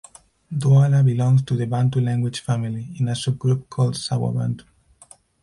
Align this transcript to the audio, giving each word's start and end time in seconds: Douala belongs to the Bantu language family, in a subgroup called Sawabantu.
Douala 0.51 1.05
belongs 1.05 1.43
to 1.43 1.55
the 1.55 1.67
Bantu 1.67 2.01
language 2.01 2.39
family, 2.39 2.89
in 2.99 3.07
a 3.07 3.11
subgroup 3.11 3.69
called 3.69 3.93
Sawabantu. 3.93 4.63